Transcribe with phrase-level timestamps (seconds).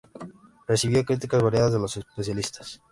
[0.67, 2.79] Recibió críticas variadas de los especialistas.